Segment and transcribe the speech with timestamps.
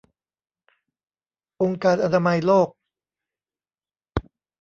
[1.61, 2.69] องค์การอนามัยโลก